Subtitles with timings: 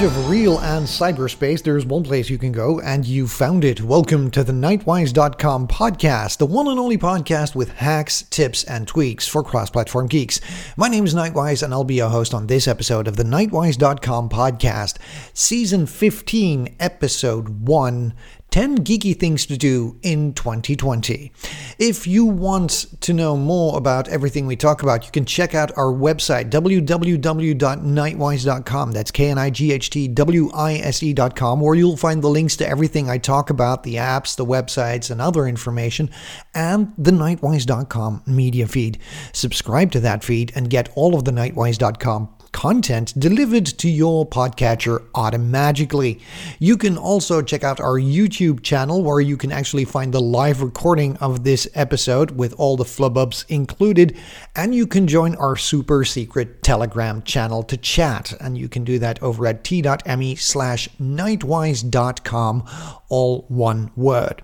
[0.00, 3.82] age of real and cyberspace, there's one place you can go, and you found it.
[3.82, 9.28] Welcome to the Knightwise.com podcast, the one and only podcast with hacks, tips, and tweaks
[9.28, 10.40] for cross platform geeks.
[10.76, 14.30] My name is Knightwise, and I'll be your host on this episode of the Knightwise.com
[14.30, 14.96] podcast,
[15.34, 18.14] season 15, episode 1
[18.50, 21.32] 10 geeky things to do in 2020.
[21.78, 25.76] If you want to know more about everything we talk about, you can check out
[25.76, 28.92] our website, www.knightwise.com.
[28.92, 32.28] That's K N I G H T W I S E.com, where you'll find the
[32.28, 36.10] links to everything I talk about the apps, the websites, and other information,
[36.54, 38.98] and the Knightwise.com media feed.
[39.32, 45.04] Subscribe to that feed and get all of the Knightwise.com content delivered to your podcatcher
[45.14, 46.20] automatically.
[46.58, 50.62] You can also check out our YouTube channel where you can actually find the live
[50.62, 54.16] recording of this episode with all the flububs included,
[54.54, 58.32] and you can join our super secret Telegram channel to chat.
[58.40, 62.68] And you can do that over at t.me slash knightwise.com,
[63.08, 64.42] all one word.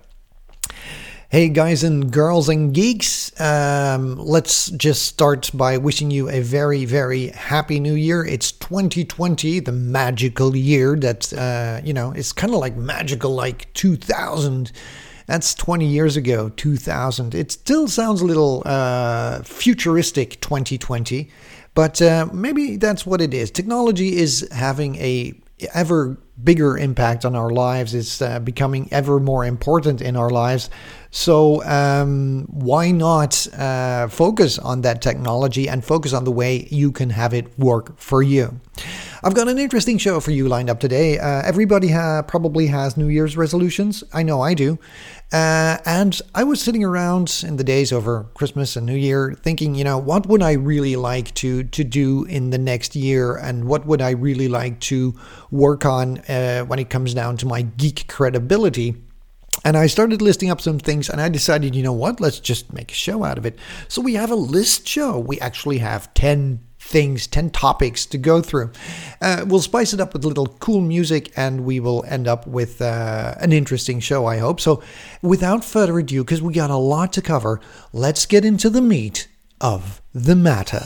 [1.29, 3.37] Hey, guys and girls and geeks.
[3.41, 8.23] Um, let's just start by wishing you a very, very happy new year.
[8.23, 13.73] It's 2020, the magical year that, uh, you know, it's kind of like magical, like
[13.73, 14.71] 2000.
[15.25, 17.35] That's 20 years ago, 2000.
[17.35, 21.29] It still sounds a little uh, futuristic, 2020,
[21.73, 23.51] but uh, maybe that's what it is.
[23.51, 25.33] Technology is having a
[25.73, 27.93] ever bigger impact on our lives.
[27.93, 30.69] It's uh, becoming ever more important in our lives.
[31.09, 36.91] So, um, why not uh, focus on that technology and focus on the way you
[36.91, 38.59] can have it work for you?
[39.23, 41.17] I've got an interesting show for you lined up today.
[41.17, 44.03] Uh, everybody ha- probably has New Year's resolutions.
[44.13, 44.77] I know I do.
[45.31, 49.75] Uh, and I was sitting around in the days over Christmas and New Year thinking,
[49.75, 53.35] you know, what would I really like to, to do in the next year?
[53.35, 55.13] And what would I really like to
[55.51, 58.95] work on uh, when it comes down to my geek credibility?
[59.65, 62.71] And I started listing up some things, and I decided, you know what, let's just
[62.71, 63.57] make a show out of it.
[63.89, 65.19] So we have a list show.
[65.19, 68.71] We actually have 10 things, 10 topics to go through.
[69.21, 72.47] Uh, we'll spice it up with a little cool music and we will end up
[72.47, 74.61] with uh, an interesting show, I hope.
[74.61, 74.81] So,
[75.21, 77.59] without further ado, because we got a lot to cover,
[77.91, 79.27] let's get into the meat
[79.59, 80.83] of the matter.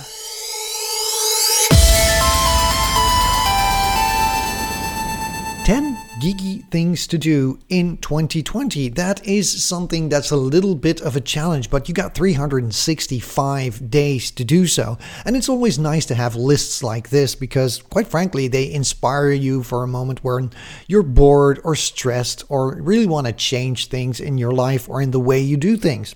[6.21, 8.89] Geeky things to do in 2020.
[8.89, 14.29] That is something that's a little bit of a challenge, but you got 365 days
[14.29, 14.99] to do so.
[15.25, 19.63] And it's always nice to have lists like this because, quite frankly, they inspire you
[19.63, 20.47] for a moment where
[20.87, 25.09] you're bored or stressed or really want to change things in your life or in
[25.09, 26.13] the way you do things.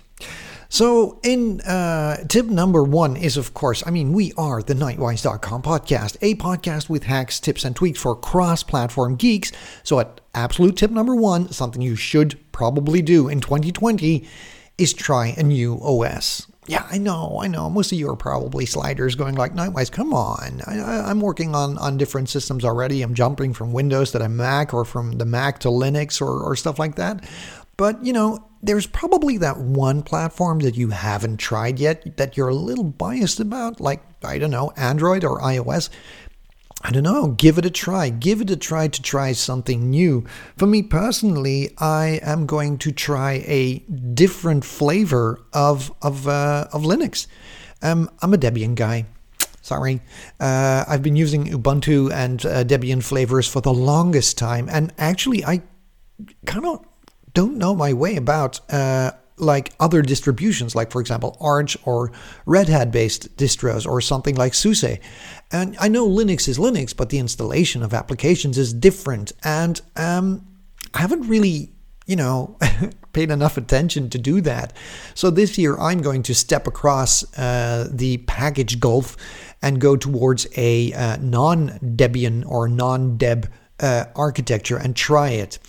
[0.76, 5.62] So, in uh, tip number one is, of course, I mean, we are the Knightwise.com
[5.62, 9.54] podcast, a podcast with hacks, tips, and tweaks for cross platform geeks.
[9.84, 14.28] So, at absolute tip number one, something you should probably do in 2020
[14.78, 16.46] is try a new OS.
[16.68, 17.70] Yeah, I know, I know.
[17.70, 20.62] Most of you are probably sliders going like, Knightwise, come on.
[20.68, 23.02] I, am working on, on different systems already.
[23.02, 26.58] I'm jumping from Windows to the Mac or from the Mac to Linux or, or
[26.58, 27.24] stuff like that.
[27.78, 32.50] But, you know, there's probably that one platform that you haven't tried yet that you're
[32.50, 35.90] a little biased about, like, I don't know, Android or iOS.
[36.82, 38.10] I don't know, give it a try.
[38.10, 40.26] Give it a try to try something new.
[40.58, 43.80] For me personally, I am going to try a
[44.14, 47.28] different flavor of, of, uh, of Linux.
[47.82, 49.06] Um, I'm a Debian guy.
[49.62, 50.00] Sorry.
[50.40, 55.44] Uh, I've been using Ubuntu and uh, Debian flavors for the longest time, and actually,
[55.44, 55.64] I
[56.46, 56.86] kind of
[57.36, 62.12] don't know my way about uh, like other distributions, like for example Arch or
[62.46, 64.98] Red Hat based distros or something like SUSE.
[65.52, 69.34] And I know Linux is Linux, but the installation of applications is different.
[69.44, 70.48] And um,
[70.94, 71.74] I haven't really,
[72.08, 72.58] you know,
[73.14, 74.74] paid enough attention to do that.
[75.14, 79.18] So this year I'm going to step across uh, the package gulf
[79.62, 85.60] and go towards a uh, non Debian or non Deb uh, architecture and try it.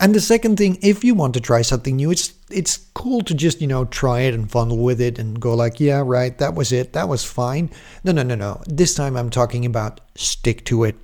[0.00, 3.34] And the second thing, if you want to try something new, it's it's cool to
[3.34, 6.54] just you know try it and funnel with it and go like, yeah, right, that
[6.54, 7.70] was it, that was fine.
[8.04, 8.60] No, no, no, no.
[8.66, 10.96] This time I'm talking about stick to it.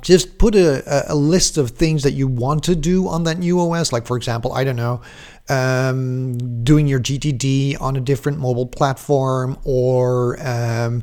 [0.00, 3.58] Just put a, a list of things that you want to do on that new
[3.58, 3.92] OS.
[3.92, 5.00] Like, for example, I don't know,
[5.48, 11.02] um, doing your GTD on a different mobile platform or um,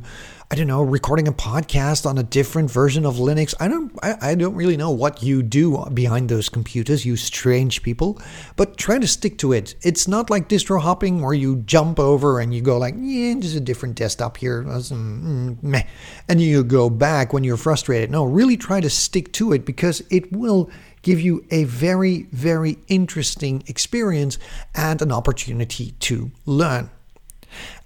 [0.50, 3.52] I don't know, recording a podcast on a different version of Linux.
[3.60, 7.82] I don't I, I don't really know what you do behind those computers, you strange
[7.82, 8.18] people,
[8.56, 9.74] but try to stick to it.
[9.82, 13.56] It's not like distro hopping where you jump over and you go like, yeah, there's
[13.56, 15.86] a different desktop here, mm,
[16.28, 18.10] and you go back when you're frustrated.
[18.10, 20.70] No, really try to stick to it because it will
[21.02, 24.38] give you a very, very interesting experience
[24.74, 26.88] and an opportunity to learn.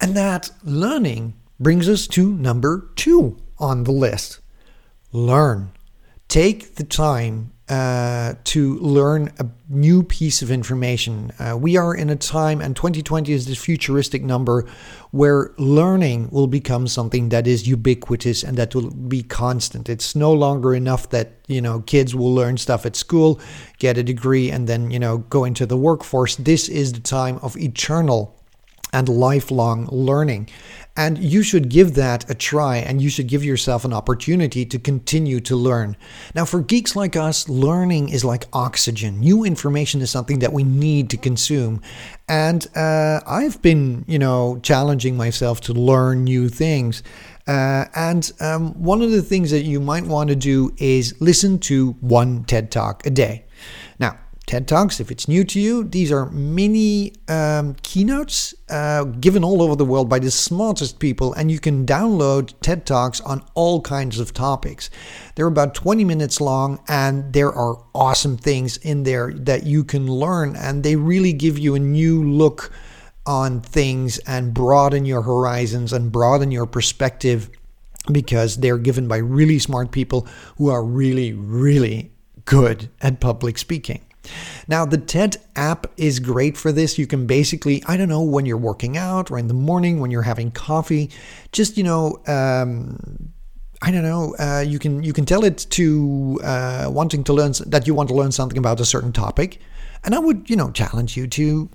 [0.01, 4.41] And that learning brings us to number two on the list
[5.13, 5.73] learn.
[6.29, 11.31] Take the time uh, to learn a new piece of information.
[11.39, 14.67] Uh, we are in a time, and 2020 is this futuristic number
[15.11, 19.89] where learning will become something that is ubiquitous and that will be constant.
[19.89, 23.41] It's no longer enough that you know kids will learn stuff at school,
[23.79, 26.37] get a degree, and then you know go into the workforce.
[26.37, 28.39] This is the time of eternal
[28.93, 30.49] and lifelong learning.
[30.95, 34.79] And you should give that a try and you should give yourself an opportunity to
[34.79, 35.97] continue to learn.
[36.35, 39.21] Now, for geeks like us, learning is like oxygen.
[39.21, 41.81] New information is something that we need to consume.
[42.29, 47.03] And uh, I've been, you know, challenging myself to learn new things.
[47.47, 51.59] Uh, and um, one of the things that you might want to do is listen
[51.59, 53.47] to one TED Talk a day.
[54.47, 59.63] TED Talks, if it's new to you, these are mini um, keynotes uh, given all
[59.63, 63.81] over the world by the smartest people, and you can download TED Talks on all
[63.81, 64.91] kinds of topics.
[65.37, 70.07] They're about 20 minutes long, and there are awesome things in there that you can
[70.09, 72.73] learn, and they really give you a new look
[73.25, 77.49] on things and broaden your horizons and broaden your perspective
[78.11, 82.11] because they're given by really smart people who are really, really
[82.45, 84.01] good at public speaking.
[84.69, 86.99] Now, the TED app is great for this.
[86.99, 90.11] You can basically, I don't know, when you're working out or in the morning when
[90.11, 91.11] you're having coffee,
[91.51, 93.33] just, you know, um,
[93.83, 94.37] I don't know.
[94.39, 98.09] Uh, you can you can tell it to uh, wanting to learn that you want
[98.11, 99.59] to learn something about a certain topic,
[100.05, 101.69] and I would you know challenge you to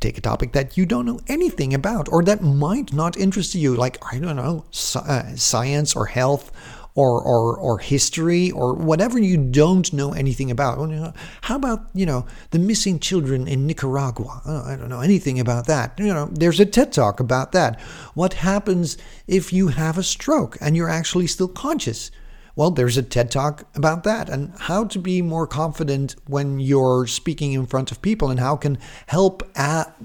[0.00, 3.76] take a topic that you don't know anything about or that might not interest you,
[3.76, 4.64] like I don't know,
[4.96, 6.50] uh, science or health
[6.94, 11.14] or, or, or history or whatever you don't know anything about.
[11.42, 14.42] How about, you know, the missing children in Nicaragua?
[14.46, 15.98] Oh, I don't know anything about that.
[15.98, 17.80] You know, there's a TED talk about that.
[18.14, 18.96] What happens
[19.26, 22.12] if you have a stroke and you're actually still conscious?
[22.56, 27.08] Well, there's a TED talk about that and how to be more confident when you're
[27.08, 29.96] speaking in front of people and how can help at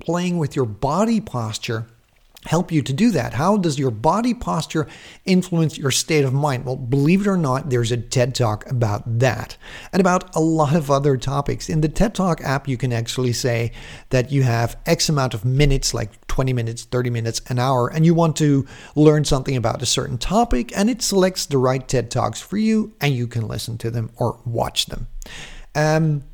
[0.00, 1.86] playing with your body posture
[2.46, 3.34] help you to do that?
[3.34, 4.86] How does your body posture
[5.24, 6.64] influence your state of mind?
[6.64, 9.56] Well, believe it or not, there's a TED Talk about that
[9.92, 11.68] and about a lot of other topics.
[11.68, 13.72] In the TED Talk app, you can actually say
[14.08, 18.06] that you have X amount of minutes, like 20 minutes, 30 minutes, an hour, and
[18.06, 18.66] you want to
[18.96, 22.94] learn something about a certain topic, and it selects the right TED Talks for you,
[23.00, 25.08] and you can listen to them or watch them.
[25.74, 26.24] Um,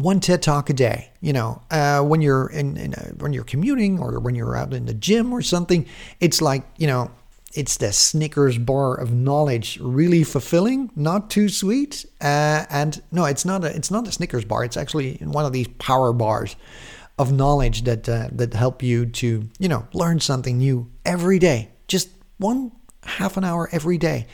[0.00, 1.10] one TED talk a day.
[1.20, 4.72] You know, uh, when you're in, in a, when you're commuting or when you're out
[4.72, 5.86] in the gym or something,
[6.18, 7.10] it's like you know,
[7.54, 12.06] it's the Snickers bar of knowledge, really fulfilling, not too sweet.
[12.20, 14.64] Uh, and no, it's not a it's not a Snickers bar.
[14.64, 16.56] It's actually one of these power bars
[17.18, 21.70] of knowledge that uh, that help you to you know learn something new every day.
[21.88, 22.08] Just
[22.38, 22.72] one
[23.02, 24.26] half an hour every day.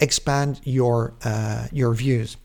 [0.00, 2.36] Expand your uh, your views.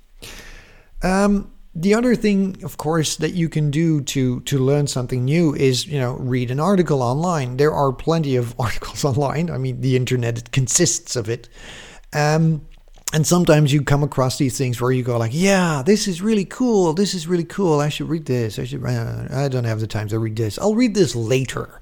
[1.02, 5.54] Um, the other thing, of course, that you can do to to learn something new
[5.54, 7.58] is, you know, read an article online.
[7.58, 9.50] There are plenty of articles online.
[9.50, 11.48] I mean, the internet consists of it.
[12.14, 12.66] Um,
[13.12, 16.46] and sometimes you come across these things where you go like, "Yeah, this is really
[16.46, 16.94] cool.
[16.94, 17.80] This is really cool.
[17.80, 18.60] I should read this.
[18.60, 18.84] I should.
[18.84, 20.58] Uh, I don't have the time to read this.
[20.60, 21.80] I'll read this later."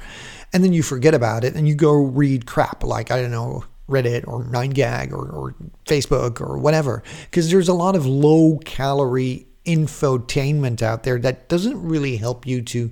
[0.54, 3.66] And then you forget about it, and you go read crap like I don't know
[3.90, 9.47] Reddit or 9gag or, or Facebook or whatever, because there's a lot of low calorie
[9.68, 12.92] infotainment out there that doesn't really help you to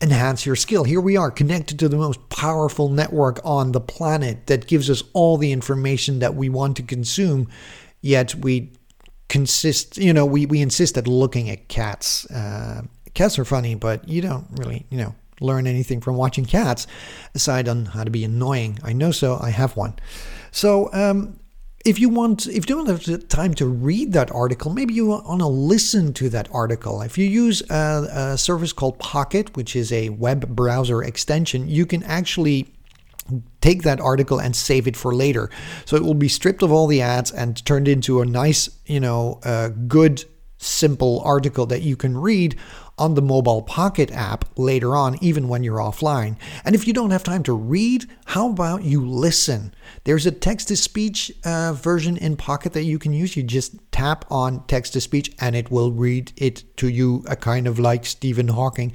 [0.00, 0.84] enhance your skill.
[0.84, 5.02] Here we are connected to the most powerful network on the planet that gives us
[5.12, 7.48] all the information that we want to consume,
[8.00, 8.72] yet we
[9.28, 12.30] consist, you know, we, we insist at looking at cats.
[12.30, 12.82] Uh,
[13.14, 16.86] cats are funny, but you don't really, you know, learn anything from watching cats
[17.34, 18.78] aside on how to be annoying.
[18.84, 19.94] I know so, I have one.
[20.50, 21.37] So, um,
[21.88, 25.06] if you want if you don't have the time to read that article maybe you
[25.06, 27.00] want to listen to that article.
[27.00, 31.86] If you use a, a, service called pocket which is a web browser extension you
[31.86, 32.74] can actually
[33.60, 35.50] take that article and save it for later.
[35.86, 39.00] So it will be stripped of all the ads and turned into a nice you
[39.00, 40.24] know uh, good
[40.58, 42.56] simple article that you can read
[42.98, 46.36] on the mobile Pocket app later on, even when you're offline.
[46.64, 49.74] And if you don't have time to read, how about you listen?
[50.04, 53.36] There's a text to speech uh, version in Pocket that you can use.
[53.36, 57.36] You just tap on text to speech and it will read it to you, a
[57.36, 58.92] kind of like Stephen Hawking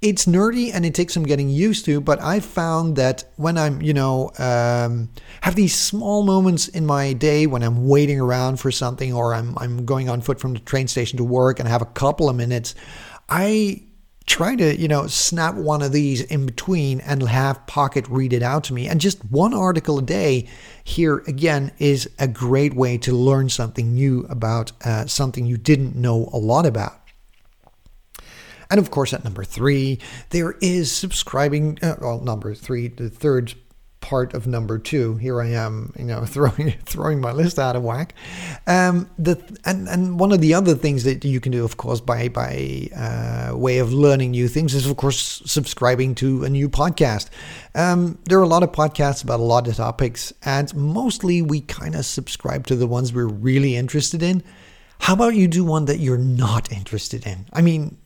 [0.00, 3.82] it's nerdy and it takes some getting used to but i found that when i'm
[3.82, 5.08] you know um,
[5.40, 9.58] have these small moments in my day when i'm waiting around for something or I'm,
[9.58, 12.36] I'm going on foot from the train station to work and have a couple of
[12.36, 12.76] minutes
[13.28, 13.82] i
[14.26, 18.42] try to you know snap one of these in between and have pocket read it
[18.42, 20.46] out to me and just one article a day
[20.84, 25.96] here again is a great way to learn something new about uh, something you didn't
[25.96, 27.00] know a lot about
[28.70, 29.98] and of course, at number three,
[30.30, 31.78] there is subscribing.
[31.82, 33.54] Uh, well, number three, the third
[34.00, 35.16] part of number two.
[35.16, 38.14] Here I am, you know, throwing throwing my list out of whack.
[38.66, 42.00] Um, the and and one of the other things that you can do, of course,
[42.00, 46.68] by by uh, way of learning new things is, of course, subscribing to a new
[46.68, 47.28] podcast.
[47.74, 51.60] Um, there are a lot of podcasts about a lot of topics, and mostly we
[51.60, 54.42] kind of subscribe to the ones we're really interested in.
[55.00, 57.46] How about you do one that you're not interested in?
[57.52, 57.96] I mean,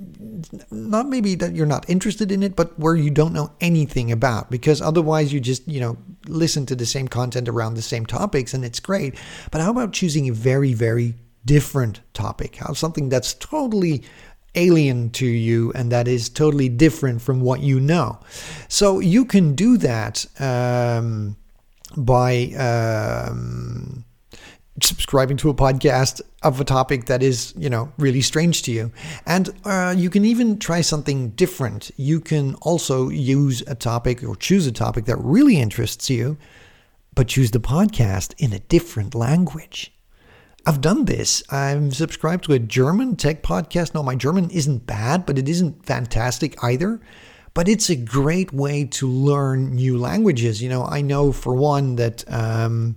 [0.71, 4.51] not maybe that you're not interested in it, but where you don't know anything about,
[4.51, 5.97] because otherwise you just, you know,
[6.29, 9.17] listen to the same content around the same topics and it's great.
[9.51, 12.57] But how about choosing a very, very different topic?
[12.57, 14.05] How something that's totally
[14.55, 18.21] alien to you and that is totally different from what you know.
[18.69, 21.37] So you can do that um,
[21.97, 22.53] by.
[23.29, 24.05] Um,
[24.85, 28.93] subscribing to a podcast of a topic that is, you know, really strange to you.
[29.27, 31.91] And uh, you can even try something different.
[31.97, 36.37] You can also use a topic or choose a topic that really interests you,
[37.15, 39.93] but choose the podcast in a different language.
[40.65, 41.43] I've done this.
[41.51, 43.95] I'm subscribed to a German tech podcast.
[43.95, 47.01] No, my German isn't bad, but it isn't fantastic either.
[47.55, 50.63] But it's a great way to learn new languages.
[50.63, 52.97] You know, I know for one that um,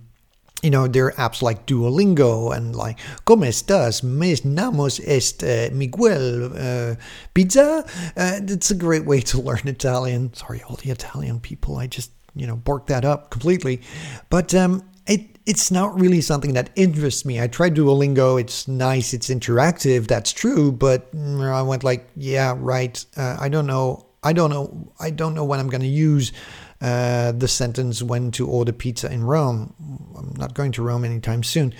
[0.62, 4.02] you know, there are apps like Duolingo and like ¿Cómo estás?
[4.02, 6.94] Me llamamos este Miguel uh,
[7.34, 7.84] Pizza.
[8.16, 10.32] Uh, it's a great way to learn Italian.
[10.34, 11.76] Sorry, all the Italian people.
[11.76, 13.82] I just, you know, borked that up completely.
[14.30, 17.40] But um, it, it's not really something that interests me.
[17.40, 18.40] I tried Duolingo.
[18.40, 19.12] It's nice.
[19.14, 20.08] It's interactive.
[20.08, 20.72] That's true.
[20.72, 23.04] But mm, I went like, yeah, right.
[23.16, 24.06] Uh, I don't know.
[24.24, 24.92] I don't know.
[24.98, 26.32] I don't know when I'm going to use
[26.80, 29.74] uh, the sentence when to order pizza in Rome.
[30.16, 31.74] I'm not going to Rome anytime soon.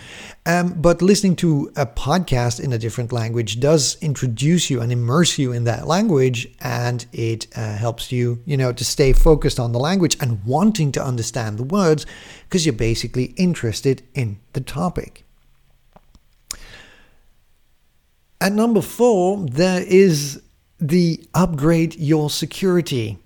[0.46, 5.38] Um, but listening to a podcast in a different language does introduce you and immerse
[5.38, 9.72] you in that language, and it uh, helps you, you know, to stay focused on
[9.72, 12.06] the language and wanting to understand the words
[12.44, 15.24] because you're basically interested in the topic.
[18.40, 20.42] At number four, there is
[20.78, 23.18] the upgrade your security.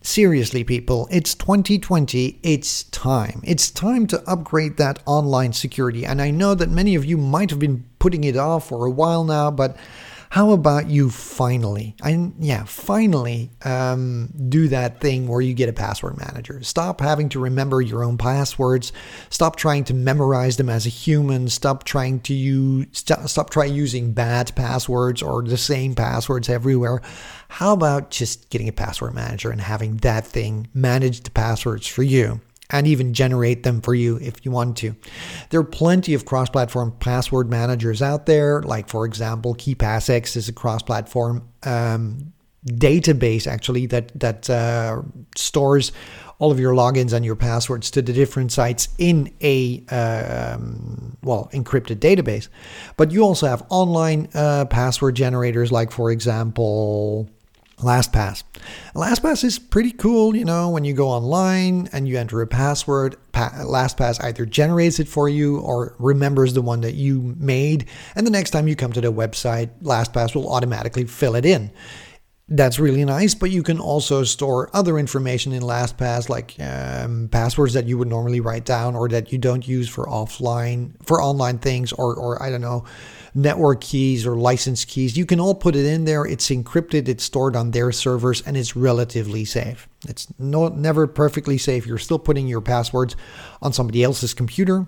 [0.00, 2.38] Seriously, people, it's 2020.
[2.42, 3.40] It's time.
[3.44, 6.06] It's time to upgrade that online security.
[6.06, 8.90] And I know that many of you might have been putting it off for a
[8.90, 9.76] while now, but
[10.30, 15.72] how about you finally, and yeah, finally um, do that thing where you get a
[15.72, 16.62] password manager?
[16.62, 18.92] Stop having to remember your own passwords.
[19.30, 21.48] Stop trying to memorize them as a human.
[21.48, 27.00] Stop trying to use, st- stop trying using bad passwords or the same passwords everywhere.
[27.48, 32.02] How about just getting a password manager and having that thing manage the passwords for
[32.02, 32.42] you?
[32.70, 34.94] And even generate them for you if you want to.
[35.50, 40.48] There are plenty of cross platform password managers out there, like, for example, KeePassX is
[40.48, 42.32] a cross platform um,
[42.66, 45.00] database actually that, that uh,
[45.36, 45.92] stores
[46.38, 51.48] all of your logins and your passwords to the different sites in a um, well
[51.52, 52.48] encrypted database
[52.96, 57.28] but you also have online uh, password generators like for example
[57.78, 58.42] LastPass.
[58.94, 63.16] LastPass is pretty cool, you know, when you go online and you enter a password,
[63.32, 68.30] LastPass either generates it for you or remembers the one that you made, and the
[68.30, 71.70] next time you come to the website, LastPass will automatically fill it in.
[72.50, 77.74] That's really nice, but you can also store other information in LastPass, like um, passwords
[77.74, 81.58] that you would normally write down or that you don't use for offline, for online
[81.58, 82.86] things, or, or I don't know,
[83.34, 85.16] network keys or license keys.
[85.16, 86.24] You can all put it in there.
[86.24, 89.88] It's encrypted, it's stored on their servers, and it's relatively safe.
[90.08, 91.86] It's no, never perfectly safe.
[91.86, 93.16] You're still putting your passwords
[93.62, 94.86] on somebody else's computer.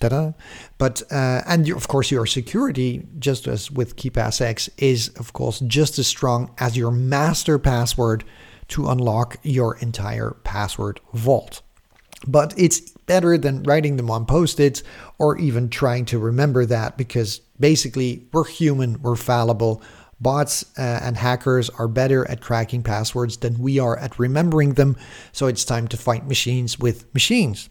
[0.00, 0.32] Ta-da.
[0.78, 5.98] But uh, and of course your security, just as with KeePassX, is of course just
[5.98, 8.24] as strong as your master password
[8.68, 11.62] to unlock your entire password vault.
[12.26, 14.82] But it's better than writing them on post-its
[15.18, 19.82] or even trying to remember that because basically we're human, we're fallible.
[20.20, 24.96] Bots uh, and hackers are better at cracking passwords than we are at remembering them,
[25.30, 27.70] so it's time to fight machines with machines.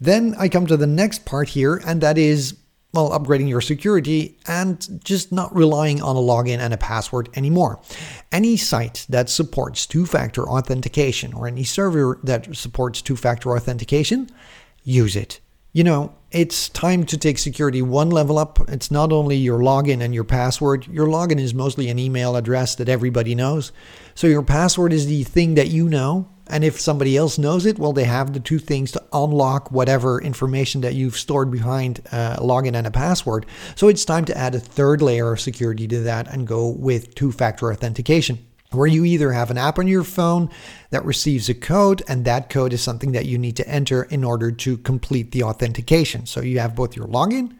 [0.00, 2.56] Then I come to the next part here, and that is
[2.94, 7.80] well, upgrading your security and just not relying on a login and a password anymore.
[8.30, 14.30] Any site that supports two factor authentication or any server that supports two factor authentication,
[14.84, 15.40] use it.
[15.74, 18.60] You know, it's time to take security one level up.
[18.68, 20.86] It's not only your login and your password.
[20.86, 23.72] Your login is mostly an email address that everybody knows.
[24.14, 26.28] So your password is the thing that you know.
[26.46, 30.22] And if somebody else knows it, well, they have the two things to unlock whatever
[30.22, 33.44] information that you've stored behind uh, a login and a password.
[33.74, 37.16] So it's time to add a third layer of security to that and go with
[37.16, 38.38] two factor authentication
[38.74, 40.50] where you either have an app on your phone
[40.90, 44.24] that receives a code, and that code is something that you need to enter in
[44.24, 46.26] order to complete the authentication.
[46.26, 47.56] So you have both your login,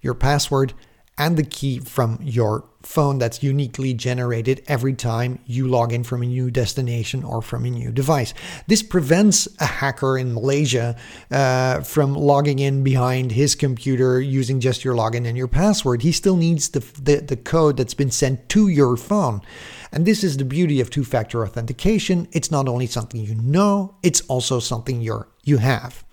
[0.00, 0.72] your password,
[1.18, 6.22] and the key from your phone that's uniquely generated every time you log in from
[6.22, 8.32] a new destination or from a new device.
[8.66, 10.94] This prevents a hacker in Malaysia
[11.30, 16.02] uh, from logging in behind his computer using just your login and your password.
[16.02, 19.40] He still needs the, the, the code that's been sent to your phone.
[19.92, 22.28] And this is the beauty of two factor authentication.
[22.32, 26.04] It's not only something you know, it's also something you're, you have.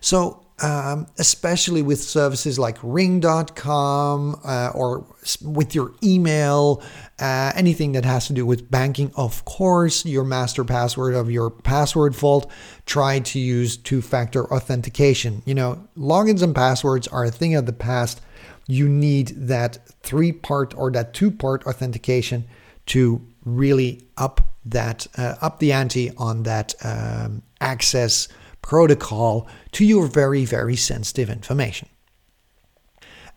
[0.00, 5.06] So um, especially with services like ring.com uh, or
[5.42, 6.82] with your email,
[7.18, 9.10] uh, anything that has to do with banking.
[9.16, 12.50] Of course, your master password of your password vault,
[12.84, 15.42] try to use two factor authentication.
[15.46, 18.20] You know, logins and passwords are a thing of the past.
[18.66, 22.44] You need that three part or that two part authentication
[22.86, 28.28] to really up that uh, up the ante on that um, access
[28.62, 31.88] protocol to your very, very sensitive information.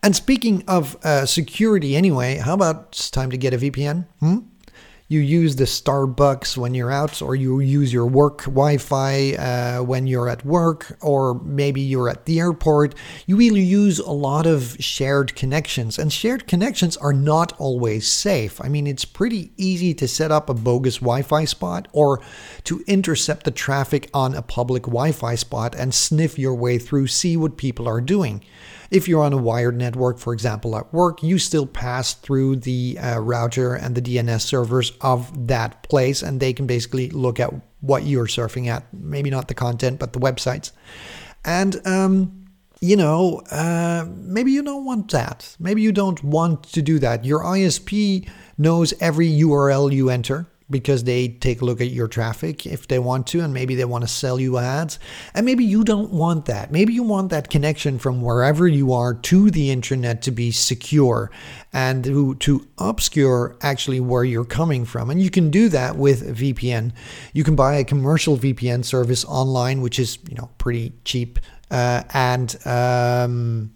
[0.02, 4.06] And speaking of uh, security, anyway, how about it's time to get a VPN?
[4.20, 4.38] Hmm?
[5.06, 9.82] You use the Starbucks when you're out, or you use your work Wi Fi uh,
[9.82, 12.94] when you're at work, or maybe you're at the airport,
[13.26, 15.98] you really use a lot of shared connections.
[15.98, 18.60] And shared connections are not always safe.
[18.62, 22.22] I mean, it's pretty easy to set up a bogus Wi Fi spot or
[22.64, 27.08] to intercept the traffic on a public Wi Fi spot and sniff your way through,
[27.08, 28.42] see what people are doing.
[28.90, 32.98] If you're on a wired network, for example, at work, you still pass through the
[32.98, 37.52] uh, router and the DNS servers of that place, and they can basically look at
[37.80, 38.92] what you're surfing at.
[38.92, 40.72] Maybe not the content, but the websites.
[41.44, 42.46] And, um,
[42.80, 45.56] you know, uh, maybe you don't want that.
[45.58, 47.24] Maybe you don't want to do that.
[47.24, 52.66] Your ISP knows every URL you enter because they take a look at your traffic
[52.66, 54.98] if they want to, and maybe they want to sell you ads.
[55.34, 56.72] And maybe you don't want that.
[56.72, 61.30] Maybe you want that connection from wherever you are to the internet to be secure
[61.72, 65.10] and to, to obscure actually where you're coming from.
[65.10, 66.92] And you can do that with VPN.
[67.32, 71.38] You can buy a commercial VPN service online, which is you know pretty cheap
[71.70, 73.74] uh, and um,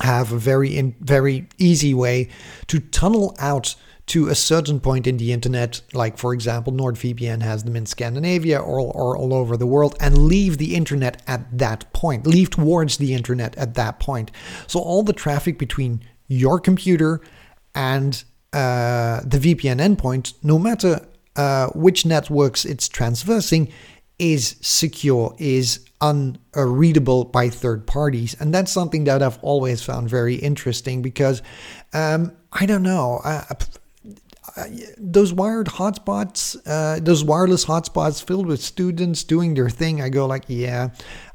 [0.00, 2.28] have a very in, very easy way
[2.66, 3.74] to tunnel out
[4.06, 8.58] to a certain point in the internet, like for example, NordVPN has them in Scandinavia
[8.58, 12.98] or, or all over the world, and leave the internet at that point, leave towards
[12.98, 14.30] the internet at that point.
[14.68, 17.20] So all the traffic between your computer
[17.74, 23.72] and uh, the VPN endpoint, no matter uh, which networks it's transversing,
[24.18, 28.34] is secure, is unreadable by third parties.
[28.38, 31.42] And that's something that I've always found very interesting because
[31.92, 33.20] um, I don't know.
[33.24, 33.42] Uh,
[34.98, 40.26] those wired hotspots, uh, those wireless hotspots filled with students doing their thing, I go
[40.26, 40.90] like, yeah,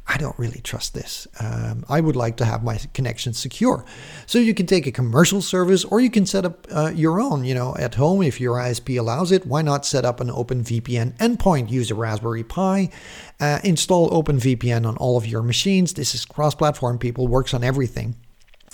[0.08, 1.28] I don't really trust this.
[1.40, 3.86] Um, I would like to have my connection secure.
[4.26, 7.46] So you can take a commercial service or you can set up uh, your own,
[7.46, 9.46] you know, at home if your ISP allows it.
[9.46, 11.70] Why not set up an OpenVPN endpoint?
[11.70, 12.90] Use a Raspberry Pi,
[13.40, 15.94] uh, install OpenVPN on all of your machines.
[15.94, 18.16] This is cross platform, people, works on everything.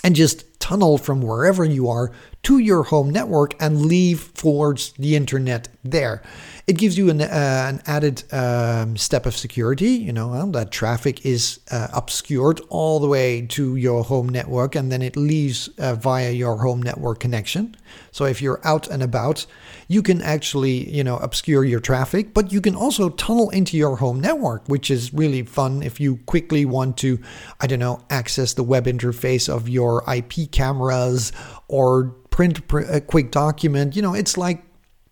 [0.02, 5.16] And just tunnel from wherever you are to your home network and leave towards the
[5.16, 6.22] internet there.
[6.66, 11.24] It gives you an, uh, an added um, step of security, you know, that traffic
[11.24, 15.94] is uh, obscured all the way to your home network and then it leaves uh,
[15.94, 17.74] via your home network connection.
[18.12, 19.46] So if you're out and about,
[19.88, 23.96] you can actually, you know, obscure your traffic, but you can also tunnel into your
[23.96, 27.18] home network, which is really fun if you quickly want to,
[27.60, 31.32] I don't know, access the web interface of your IP cameras
[31.68, 33.96] or print a quick document.
[33.96, 34.62] You know, it's like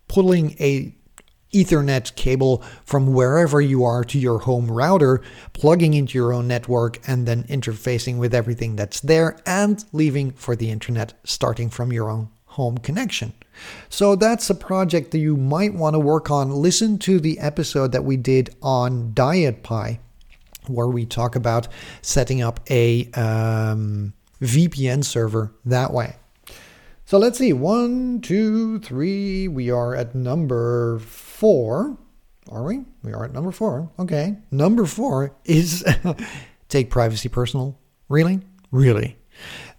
[0.07, 0.93] pulling a
[1.53, 5.21] Ethernet cable from wherever you are to your home router,
[5.53, 10.55] plugging into your own network, and then interfacing with everything that's there and leaving for
[10.55, 13.33] the internet starting from your own home connection.
[13.89, 16.51] So that's a project that you might want to work on.
[16.51, 19.99] Listen to the episode that we did on DietPi,
[20.67, 21.67] where we talk about
[22.01, 26.15] setting up a um, VPN server that way.
[27.05, 27.53] So let's see.
[27.53, 29.47] One, two, three.
[29.47, 31.97] We are at number four.
[32.49, 32.83] Are we?
[33.03, 33.89] We are at number four.
[33.97, 34.37] Okay.
[34.51, 35.85] Number four is
[36.69, 37.79] take privacy personal.
[38.09, 38.41] Really?
[38.71, 39.16] Really?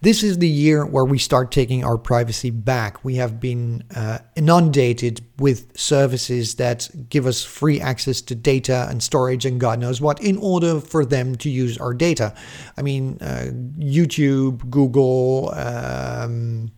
[0.01, 3.03] This is the year where we start taking our privacy back.
[3.03, 9.03] We have been uh, inundated with services that give us free access to data and
[9.03, 12.33] storage and God knows what in order for them to use our data.
[12.77, 16.71] I mean, uh, YouTube, Google, um,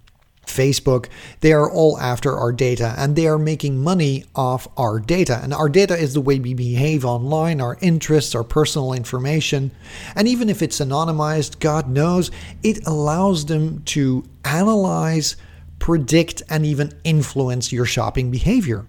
[0.51, 1.07] Facebook,
[1.39, 5.39] they are all after our data and they are making money off our data.
[5.41, 9.71] And our data is the way we behave online, our interests, our personal information.
[10.15, 12.31] And even if it's anonymized, God knows,
[12.63, 15.35] it allows them to analyze,
[15.79, 18.85] predict, and even influence your shopping behavior.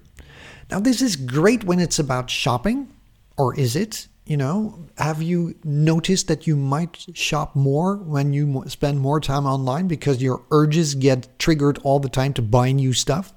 [0.70, 2.88] Now, this is great when it's about shopping,
[3.36, 4.08] or is it?
[4.24, 9.46] You know, have you noticed that you might shop more when you spend more time
[9.46, 13.32] online because your urges get triggered all the time to buy new stuff?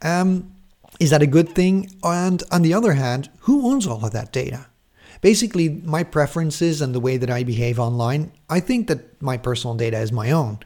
[0.00, 0.54] Um,
[0.98, 1.90] is that a good thing?
[2.02, 4.66] And on the other hand, who owns all of that data?
[5.20, 9.76] Basically, my preferences and the way that I behave online, I think that my personal
[9.76, 10.60] data is my own.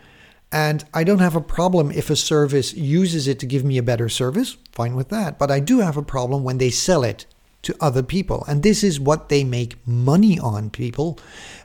[0.52, 3.82] And I don't have a problem if a service uses it to give me a
[3.82, 5.38] better service, fine with that.
[5.38, 7.26] But I do have a problem when they sell it
[7.62, 8.44] to other people.
[8.48, 11.18] And this is what they make money on, people.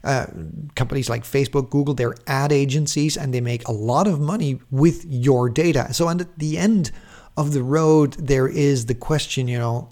[0.04, 0.28] Uh,
[0.76, 5.06] companies like Facebook, Google, they're ad agencies and they make a lot of money with
[5.08, 5.94] your data.
[5.94, 6.92] So, and at the end
[7.38, 9.90] of the road, there is the question, you know,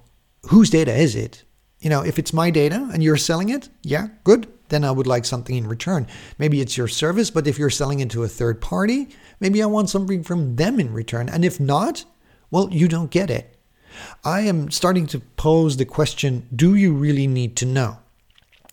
[0.48, 1.44] whose data is it?
[1.80, 4.48] You know, if it's my data and you're selling it, yeah, good.
[4.70, 6.08] Then I would like something in return.
[6.38, 9.68] Maybe it's your service, but if you're selling it to a third party, maybe I
[9.68, 11.30] want something from them in return.
[11.30, 12.06] And if not,
[12.50, 13.53] well, you don't get it.
[14.24, 17.98] I am starting to pose the question do you really need to know?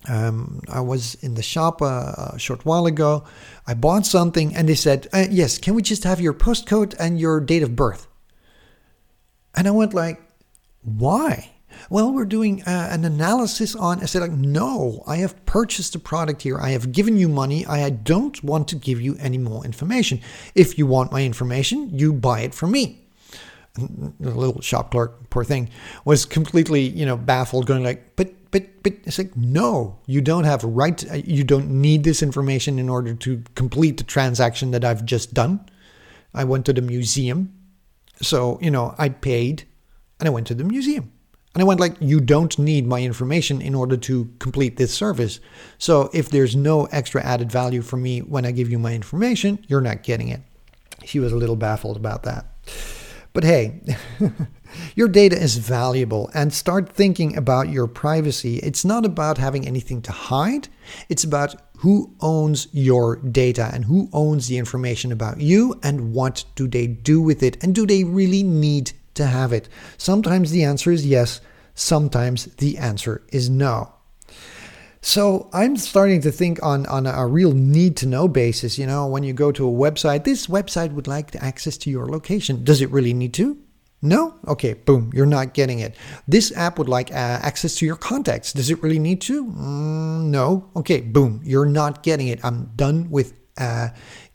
[0.07, 3.23] Um, I was in the shop a, a, short while ago.
[3.67, 7.19] I bought something and they said, uh, Yes, can we just have your postcode and
[7.19, 8.07] your date of birth?
[9.53, 10.19] And I went like,
[10.81, 11.51] Why?
[11.89, 14.01] Well, we're doing uh, an analysis on.
[14.01, 16.59] I said, like, no, I have purchased a product here.
[16.59, 17.65] I have given you money.
[17.65, 20.19] I don't want to give you any more information.
[20.53, 23.00] If you want my information, you buy it from me
[23.75, 25.69] the little shop clerk, poor thing,
[26.05, 30.43] was completely, you know, baffled, going like, but, but, but, it's like, no, you don't
[30.43, 34.71] have a right, to, you don't need this information in order to complete the transaction
[34.71, 35.65] that I've just done.
[36.33, 37.53] I went to the museum.
[38.21, 39.63] So, you know, I paid
[40.19, 41.11] and I went to the museum.
[41.53, 45.41] And I went like, you don't need my information in order to complete this service.
[45.77, 49.65] So if there's no extra added value for me when I give you my information,
[49.67, 50.41] you're not getting it.
[51.03, 52.45] She was a little baffled about that.
[53.33, 53.81] But hey,
[54.95, 58.57] your data is valuable and start thinking about your privacy.
[58.57, 60.67] It's not about having anything to hide,
[61.07, 66.43] it's about who owns your data and who owns the information about you and what
[66.55, 69.67] do they do with it and do they really need to have it.
[69.97, 71.41] Sometimes the answer is yes,
[71.73, 73.93] sometimes the answer is no.
[75.01, 78.77] So I'm starting to think on, on a real need to know basis.
[78.77, 82.07] You know, when you go to a website, this website would like access to your
[82.07, 82.63] location.
[82.63, 83.57] Does it really need to?
[84.03, 84.35] No?
[84.47, 85.95] Okay, boom, you're not getting it.
[86.27, 88.51] This app would like uh, access to your contacts.
[88.53, 89.45] Does it really need to?
[89.45, 90.69] Mm, no?
[90.75, 92.43] Okay, boom, you're not getting it.
[92.43, 93.89] I'm done with uh,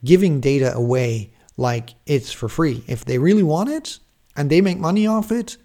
[0.05, 2.85] giving data away like it's for free.
[2.87, 3.99] If they really want it
[4.37, 5.57] and they make money off it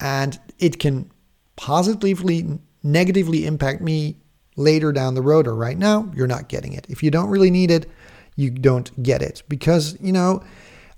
[0.00, 1.10] and it can
[1.56, 4.18] positively, negatively impact me
[4.56, 6.86] later down the road or right now, you're not getting it.
[6.88, 7.88] If you don't really need it,
[8.34, 10.42] you don't get it because, you know,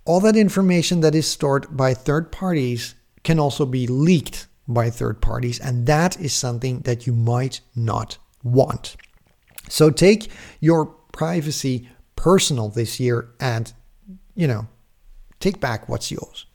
[0.04, 2.94] all that information that is stored by third parties
[3.24, 8.18] can also be leaked by third parties, and that is something that you might not
[8.42, 8.96] want.
[9.68, 13.72] So take your privacy personal this year and,
[14.34, 14.68] you know,
[15.40, 16.46] take back what's yours.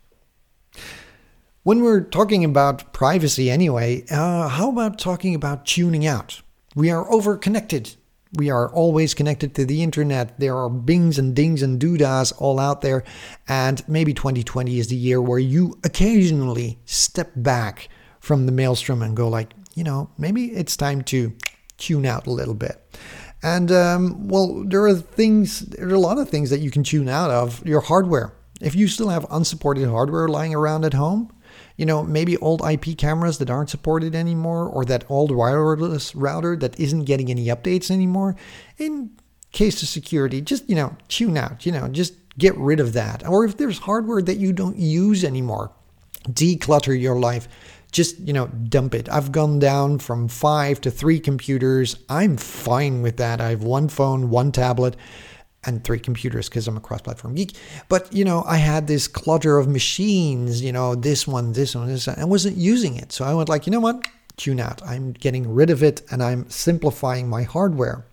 [1.64, 6.42] When we're talking about privacy anyway, uh, how about talking about tuning out?
[6.76, 7.96] We are over connected.
[8.36, 10.40] We are always connected to the internet.
[10.40, 13.04] There are bings and dings and doodas all out there.
[13.48, 19.16] And maybe 2020 is the year where you occasionally step back from the maelstrom and
[19.16, 21.34] go like, you know, maybe it's time to
[21.78, 22.82] tune out a little bit.
[23.44, 26.84] And um, well, there are things, there are a lot of things that you can
[26.84, 28.34] tune out of your hardware.
[28.62, 31.32] If you still have unsupported hardware lying around at home,
[31.78, 36.56] you know, maybe old IP cameras that aren't supported anymore, or that old wireless router
[36.58, 38.36] that isn't getting any updates anymore.
[38.78, 39.12] In
[39.52, 43.28] case of security, just, you know, tune out, you know, just get rid of that.
[43.28, 45.72] Or if there's hardware that you don't use anymore,
[46.30, 47.48] declutter your life.
[47.92, 49.08] Just, you know, dump it.
[49.08, 51.96] I've gone down from five to three computers.
[52.10, 53.40] I'm fine with that.
[53.40, 54.96] I have one phone, one tablet
[55.66, 57.56] and three computers because I'm a cross platform geek.
[57.90, 61.88] But, you know, I had this clutter of machines, you know, this one, this one,
[61.88, 63.12] this one, and wasn't using it.
[63.12, 64.06] So I went like, you know what?
[64.38, 64.82] Tune out.
[64.84, 68.06] I'm getting rid of it and I'm simplifying my hardware.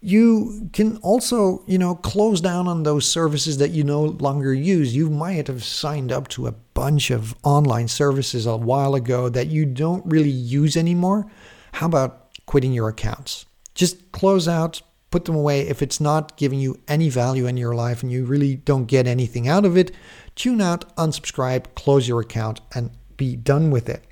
[0.00, 4.94] You can also, you know, close down on those services that you no longer use.
[4.94, 9.46] You might have signed up to a bunch of online services a while ago that
[9.46, 11.30] you don't really use anymore.
[11.72, 13.46] How about quitting your accounts?
[13.74, 14.82] Just close out,
[15.14, 15.60] put them away.
[15.60, 19.06] If it's not giving you any value in your life and you really don't get
[19.06, 19.92] anything out of it,
[20.34, 24.04] tune out, unsubscribe, close your account, and be done with it.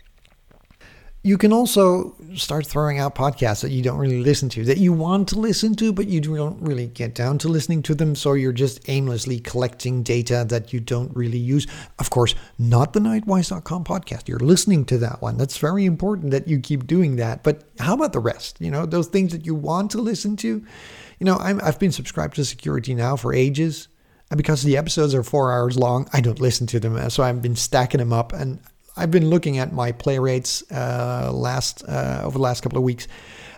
[1.25, 4.93] You can also start throwing out podcasts that you don't really listen to, that you
[4.93, 8.17] want to listen to, but you don't really get down to listening to them.
[8.17, 11.69] So you're just aimlessly collecting data that you don't really use.
[12.01, 14.27] Of course, not the knightwise.com podcast.
[14.27, 15.37] You're listening to that one.
[15.37, 17.45] That's very important that you keep doing that.
[17.45, 18.57] But how about the rest?
[18.61, 20.49] You know, those things that you want to listen to?
[20.49, 23.87] You know, i have been subscribed to Security Now for ages.
[24.33, 27.11] And because the episodes are four hours long, I don't listen to them.
[27.11, 28.33] So I've been stacking them up.
[28.33, 28.59] And
[28.97, 32.85] I've been looking at my play rates uh, last uh, over the last couple of
[32.85, 33.09] weeks,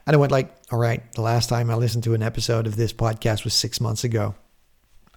[0.06, 2.76] and I went like, all right, the last time I listened to an episode of
[2.76, 4.34] this podcast was six months ago.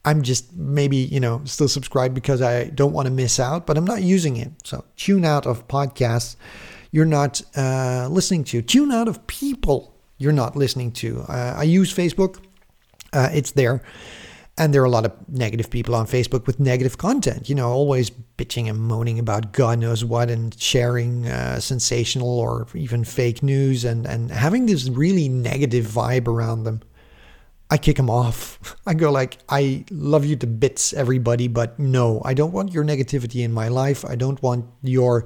[0.05, 3.77] I'm just maybe you know still subscribed because I don't want to miss out, but
[3.77, 4.51] I'm not using it.
[4.63, 6.35] So tune out of podcasts
[6.91, 8.61] you're not uh, listening to.
[8.61, 11.21] Tune out of people you're not listening to.
[11.27, 12.39] Uh, I use Facebook.
[13.13, 13.83] Uh, it's there.
[14.59, 17.69] And there are a lot of negative people on Facebook with negative content, you know,
[17.69, 23.43] always bitching and moaning about God knows what and sharing uh, sensational or even fake
[23.43, 26.81] news and, and having this really negative vibe around them.
[27.69, 28.75] I kick them off.
[28.87, 32.83] I go like, I love you to bits, everybody, but no, I don't want your
[32.83, 34.05] negativity in my life.
[34.05, 35.25] I don't want your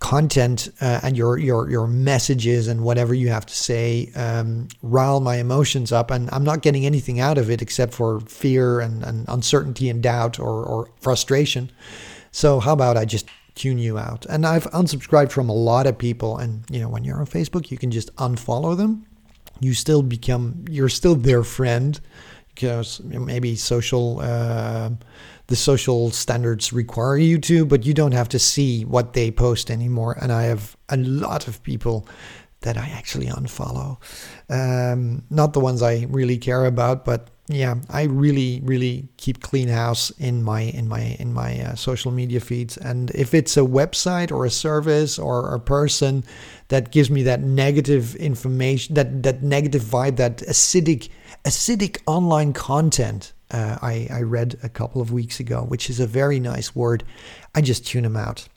[0.00, 5.20] content uh, and your your your messages and whatever you have to say um, rile
[5.20, 9.04] my emotions up, and I'm not getting anything out of it except for fear and,
[9.04, 11.70] and uncertainty and doubt or, or frustration.
[12.32, 14.24] So how about I just tune you out?
[14.26, 17.70] And I've unsubscribed from a lot of people, and you know when you're on Facebook,
[17.70, 19.06] you can just unfollow them.
[19.60, 22.00] You still become you're still their friend
[22.54, 24.20] because maybe social.
[24.20, 24.90] Uh,
[25.50, 29.68] the social standards require you to, but you don't have to see what they post
[29.68, 30.16] anymore.
[30.22, 32.06] And I have a lot of people
[32.60, 33.98] that I actually unfollow.
[34.48, 39.66] Um, not the ones I really care about, but yeah, I really, really keep clean
[39.66, 42.76] house in my in my in my uh, social media feeds.
[42.76, 46.22] And if it's a website or a service or a person
[46.68, 51.08] that gives me that negative information, that that negative vibe, that acidic
[51.44, 56.06] acidic online content, uh, I, I read a couple of weeks ago, which is a
[56.06, 57.04] very nice word.
[57.54, 58.48] I just tune them out.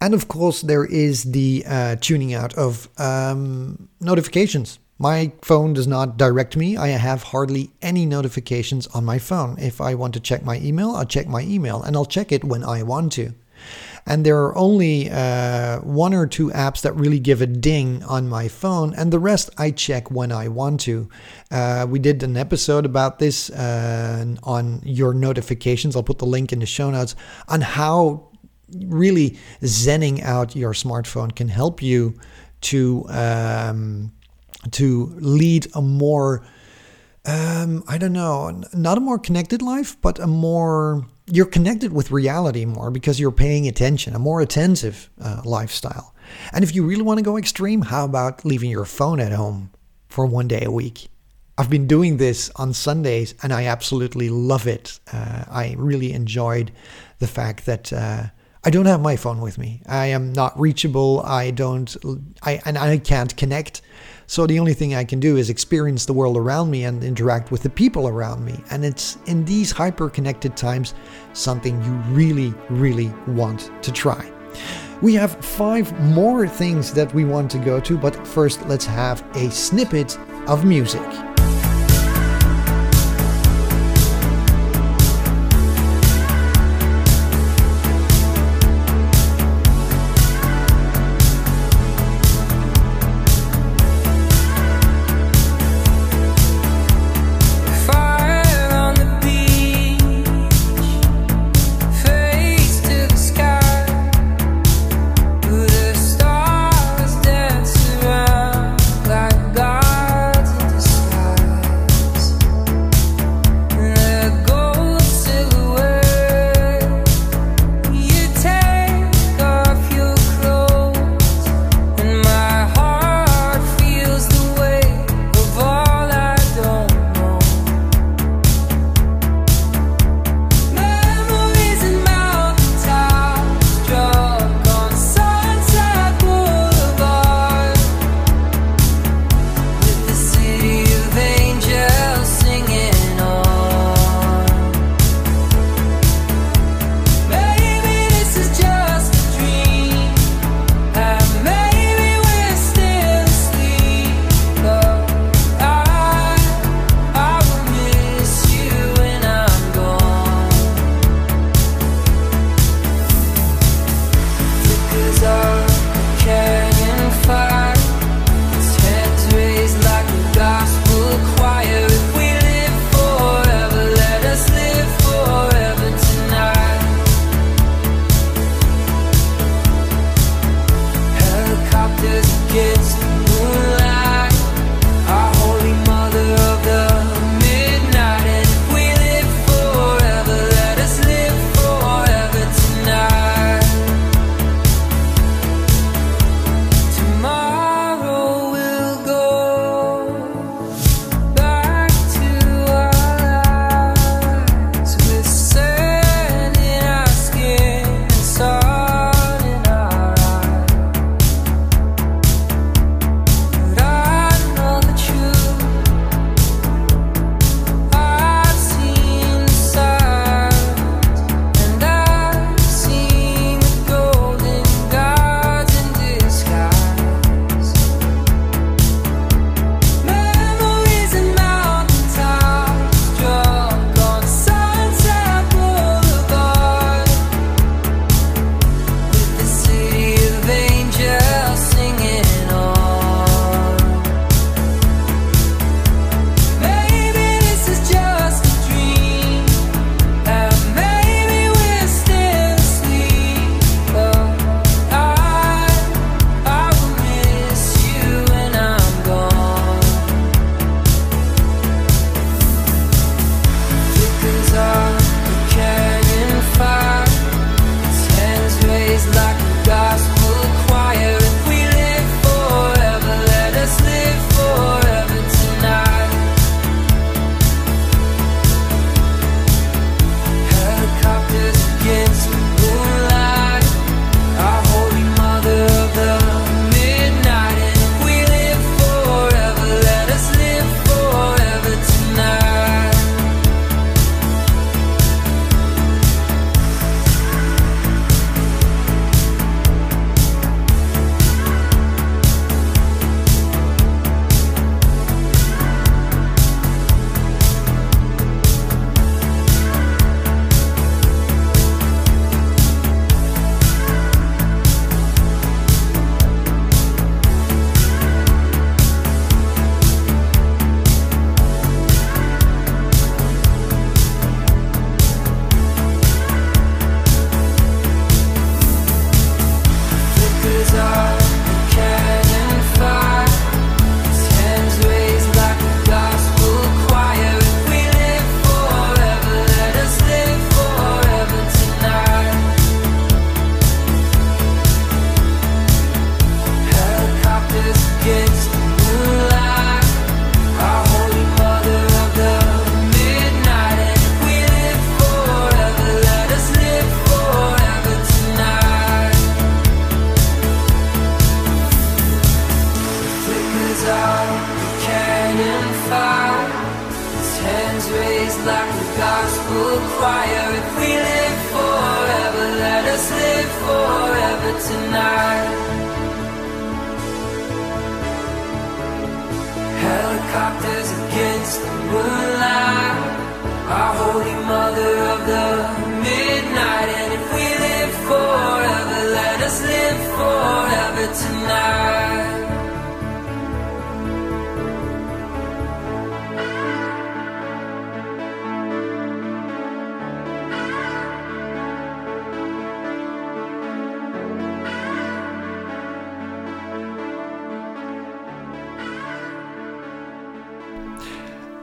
[0.00, 4.78] And of course, there is the uh, tuning out of um, notifications.
[4.98, 6.76] My phone does not direct me.
[6.76, 9.58] I have hardly any notifications on my phone.
[9.58, 12.44] If I want to check my email, I'll check my email and I'll check it
[12.44, 13.34] when I want to
[14.06, 18.28] and there are only uh, one or two apps that really give a ding on
[18.28, 21.08] my phone, and the rest I check when I want to.
[21.50, 25.94] Uh, we did an episode about this uh, on your notifications.
[25.94, 27.14] I'll put the link in the show notes
[27.48, 28.28] on how
[28.86, 32.18] really zenning out your smartphone can help you
[32.62, 34.12] to um,
[34.70, 36.44] to lead a more
[37.24, 42.10] um, I don't know, not a more connected life, but a more you're connected with
[42.10, 46.14] reality more because you're paying attention, a more attentive uh, lifestyle.
[46.52, 49.70] And if you really want to go extreme, how about leaving your phone at home
[50.08, 51.08] for one day a week?
[51.58, 54.98] I've been doing this on Sundays and I absolutely love it.
[55.12, 56.72] Uh, I really enjoyed
[57.18, 58.24] the fact that uh,
[58.64, 59.82] I don't have my phone with me.
[59.86, 61.20] I am not reachable.
[61.20, 61.94] I don't,
[62.42, 63.82] I, and I can't connect.
[64.32, 67.50] So the only thing I can do is experience the world around me and interact
[67.50, 68.64] with the people around me.
[68.70, 70.94] And it's in these hyper connected times
[71.34, 74.32] something you really, really want to try.
[75.02, 79.22] We have five more things that we want to go to, but first let's have
[79.36, 80.18] a snippet
[80.48, 81.31] of music.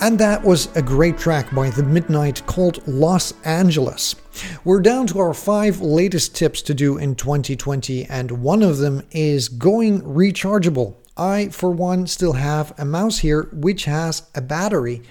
[0.09, 4.15] And that was a great track by The Midnight called Los Angeles.
[4.63, 9.03] We're down to our five latest tips to do in 2020, and one of them
[9.11, 10.95] is going rechargeable.
[11.15, 15.03] I, for one, still have a mouse here which has a battery,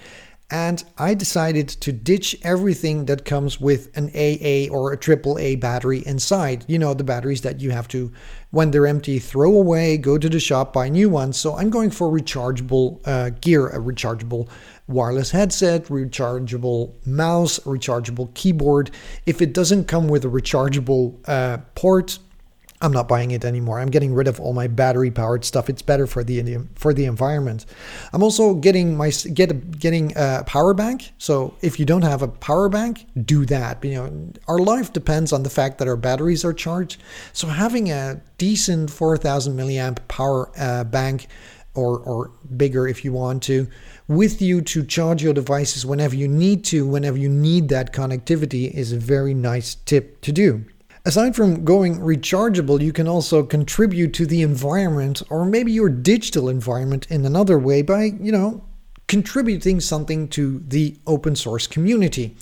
[0.51, 5.99] and I decided to ditch everything that comes with an AA or a AAA battery
[6.07, 6.65] inside.
[6.67, 8.11] You know, the batteries that you have to,
[8.49, 11.37] when they're empty, throw away, go to the shop, buy new ones.
[11.37, 14.49] So I'm going for rechargeable uh, gear, a rechargeable
[14.89, 18.91] wireless headset, rechargeable mouse, rechargeable keyboard.
[19.25, 22.19] If it doesn't come with a rechargeable uh, port,
[22.81, 23.79] I'm not buying it anymore.
[23.79, 25.69] I'm getting rid of all my battery powered stuff.
[25.69, 27.65] It's better for the for the environment.
[28.13, 31.11] I'm also getting my get a, getting a power bank.
[31.17, 33.83] So if you don't have a power bank, do that.
[33.83, 37.01] You know, our life depends on the fact that our batteries are charged.
[37.33, 41.27] So having a decent 4,000 milliamp power uh, bank
[41.75, 43.67] or or bigger if you want to
[44.09, 48.71] with you to charge your devices whenever you need to, whenever you need that connectivity
[48.71, 50.65] is a very nice tip to do.
[51.05, 56.49] Aside from going rechargeable, you can also contribute to the environment or maybe your digital
[56.49, 58.63] environment in another way by, you know,
[59.07, 62.35] contributing something to the open source community.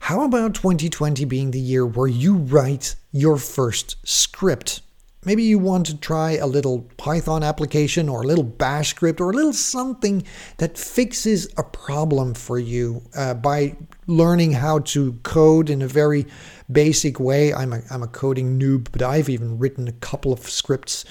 [0.00, 4.82] How about 2020 being the year where you write your first script?
[5.26, 9.30] Maybe you want to try a little Python application or a little bash script or
[9.30, 10.22] a little something
[10.58, 16.26] that fixes a problem for you uh, by learning how to code in a very
[16.70, 17.52] basic way.
[17.52, 21.04] I'm a, I'm a coding noob, but I've even written a couple of scripts.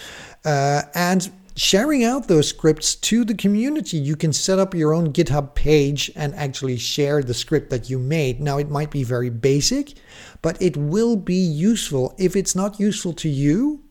[0.45, 3.97] Uh, and sharing out those scripts to the community.
[3.97, 7.97] You can set up your own GitHub page and actually share the script that you
[7.99, 8.39] made.
[8.39, 9.93] Now, it might be very basic,
[10.41, 12.13] but it will be useful.
[12.17, 13.84] If it's not useful to you,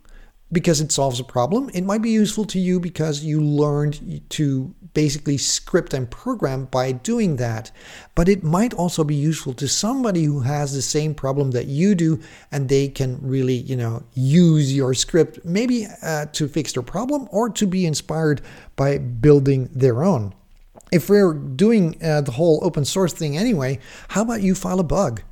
[0.55, 1.70] because it solves a problem.
[1.74, 6.92] It might be useful to you because you learned to basically script and program by
[6.92, 7.70] doing that.
[8.14, 11.94] But it might also be useful to somebody who has the same problem that you
[11.94, 16.82] do and they can really, you know, use your script maybe uh, to fix their
[16.82, 18.40] problem or to be inspired
[18.76, 20.32] by building their own.
[20.92, 24.84] If we're doing uh, the whole open source thing anyway, how about you file a
[24.84, 25.22] bug?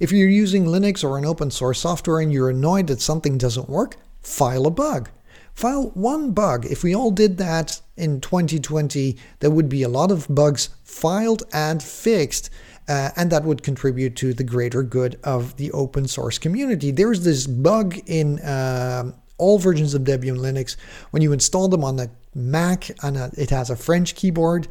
[0.00, 3.68] If you're using Linux or an open source software and you're annoyed that something doesn't
[3.68, 5.10] work, file a bug.
[5.54, 6.64] File one bug.
[6.66, 11.42] If we all did that in 2020, there would be a lot of bugs filed
[11.52, 12.50] and fixed.
[12.88, 16.90] Uh, and that would contribute to the greater good of the open source community.
[16.90, 20.76] There's this bug in uh, all versions of Debian Linux
[21.10, 24.66] when you install them on the Mac, and it has a French keyboard,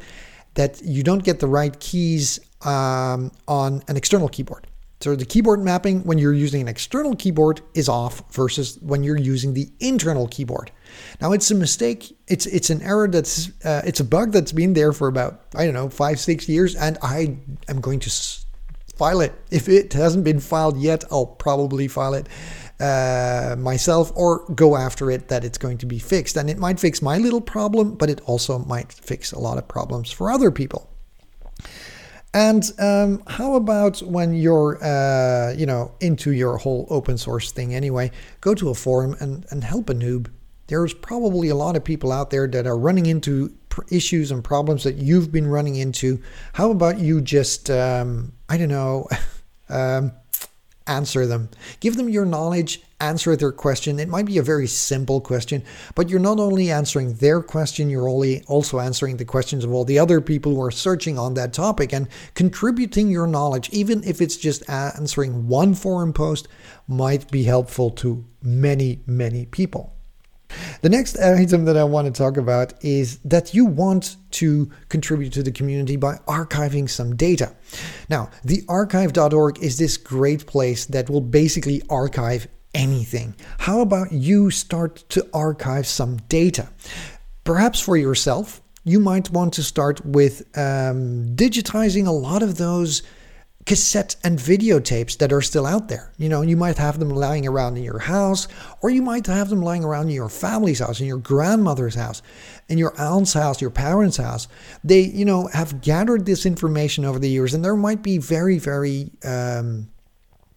[0.54, 4.66] that you don't get the right keys um, on an external keyboard.
[5.02, 9.18] So the keyboard mapping when you're using an external keyboard is off versus when you're
[9.18, 10.70] using the internal keyboard.
[11.20, 12.16] Now it's a mistake.
[12.28, 15.64] It's it's an error that's uh, it's a bug that's been there for about I
[15.64, 17.36] don't know five six years, and I
[17.68, 18.10] am going to
[18.94, 19.32] file it.
[19.50, 22.28] If it hasn't been filed yet, I'll probably file it
[22.78, 26.36] uh, myself or go after it that it's going to be fixed.
[26.36, 29.66] And it might fix my little problem, but it also might fix a lot of
[29.66, 30.91] problems for other people.
[32.34, 37.74] And um, how about when you're, uh, you know, into your whole open source thing
[37.74, 38.10] anyway,
[38.40, 40.30] go to a forum and, and help a noob.
[40.68, 43.54] There's probably a lot of people out there that are running into
[43.90, 46.22] issues and problems that you've been running into.
[46.54, 49.08] How about you just, um, I don't know,
[49.68, 50.12] um,
[50.92, 51.48] answer them.
[51.80, 53.98] Give them your knowledge, answer their question.
[53.98, 55.64] It might be a very simple question,
[55.94, 59.84] but you're not only answering their question, you're only also answering the questions of all
[59.84, 64.20] the other people who are searching on that topic and contributing your knowledge, even if
[64.20, 66.46] it's just answering one forum post,
[66.86, 69.94] might be helpful to many, many people.
[70.82, 75.32] The next item that I want to talk about is that you want to contribute
[75.34, 77.54] to the community by archiving some data.
[78.08, 83.34] Now, the archive.org is this great place that will basically archive anything.
[83.58, 86.68] How about you start to archive some data?
[87.44, 93.02] Perhaps for yourself, you might want to start with um, digitizing a lot of those
[93.64, 96.12] cassette and videotapes that are still out there.
[96.18, 98.48] You know, you might have them lying around in your house,
[98.80, 102.22] or you might have them lying around in your family's house, in your grandmother's house,
[102.68, 104.48] in your aunt's house, your parents' house.
[104.82, 108.58] They, you know, have gathered this information over the years, and there might be very,
[108.58, 109.88] very um,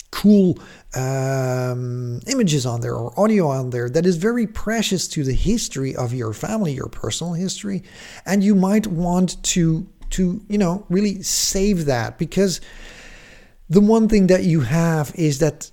[0.10, 0.58] cool
[0.96, 5.96] um, images on there or audio on there that is very precious to the history
[5.96, 7.84] of your family, your personal history,
[8.26, 12.62] and you might want to to you know really save that because
[13.70, 15.72] the one thing that you have is that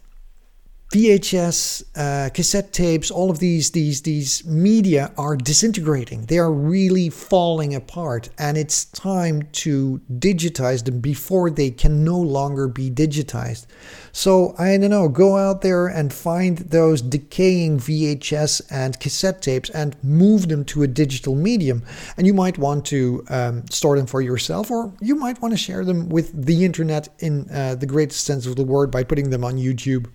[0.93, 6.27] VHS, uh, cassette tapes, all of these these these media are disintegrating.
[6.27, 12.19] They are really falling apart, and it's time to digitize them before they can no
[12.19, 13.65] longer be digitized.
[14.13, 15.09] So I don't know.
[15.09, 20.83] Go out there and find those decaying VHS and cassette tapes and move them to
[20.83, 21.85] a digital medium.
[22.19, 25.59] And you might want to um, store them for yourself, or you might want to
[25.59, 29.31] share them with the internet in uh, the greatest sense of the word by putting
[29.31, 30.11] them on YouTube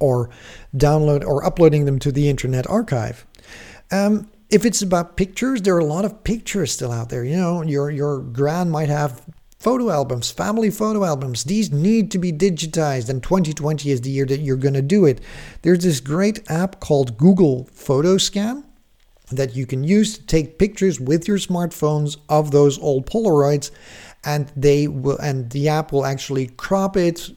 [0.00, 0.30] or
[0.76, 3.26] download or uploading them to the Internet Archive.
[3.90, 7.24] Um, if it's about pictures, there are a lot of pictures still out there.
[7.24, 9.22] You know, your your grand might have
[9.58, 14.24] photo albums, family photo albums, these need to be digitized, and 2020 is the year
[14.26, 15.20] that you're going to do it.
[15.62, 18.64] There's this great app called Google Photoscan
[19.30, 23.70] that you can use to take pictures with your smartphones of those old Polaroids,
[24.24, 27.30] and they will, and the app will actually crop it,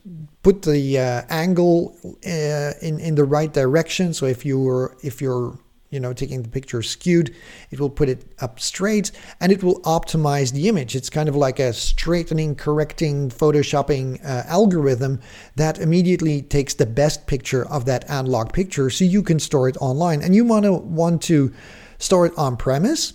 [0.43, 4.13] put the uh, angle uh, in in the right direction.
[4.13, 5.57] So if you were if you're
[5.91, 7.35] you know taking the picture skewed
[7.69, 11.35] it will put it up straight and it will optimize the image it's kind of
[11.35, 15.19] like a straightening correcting photoshopping uh, algorithm
[15.57, 19.77] that immediately takes the best picture of that analog picture so you can store it
[19.79, 21.53] online and you want to want to
[21.99, 23.13] store it on premise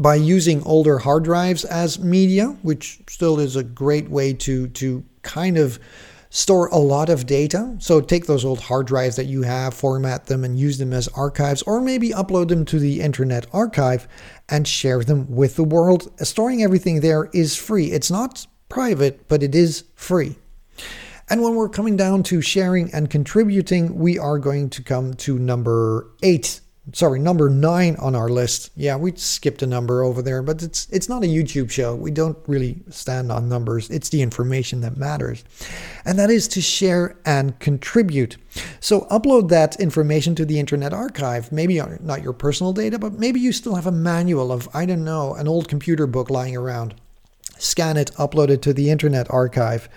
[0.00, 5.04] by using older hard drives as media which still is a great way to to
[5.22, 5.78] kind of
[6.30, 7.76] store a lot of data.
[7.80, 11.08] So take those old hard drives that you have, format them, and use them as
[11.08, 14.06] archives, or maybe upload them to the Internet Archive
[14.48, 16.10] and share them with the world.
[16.24, 17.90] Storing everything there is free.
[17.90, 20.36] It's not private, but it is free.
[21.28, 25.38] And when we're coming down to sharing and contributing, we are going to come to
[25.38, 26.60] number eight
[26.92, 28.70] sorry, number nine on our list.
[28.76, 31.94] Yeah, we skipped a number over there, but it's it's not a YouTube show.
[31.94, 33.90] We don't really stand on numbers.
[33.90, 35.44] It's the information that matters,
[36.04, 38.36] and that is to share and contribute.
[38.80, 41.52] So upload that information to the Internet Archive.
[41.52, 45.04] Maybe not your personal data, but maybe you still have a manual of I don't
[45.04, 46.94] know an old computer book lying around.
[47.58, 49.88] Scan it, upload it to the Internet Archive,